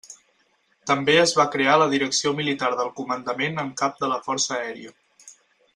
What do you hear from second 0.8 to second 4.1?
També es va crear la Direcció Militar del Comandament en Cap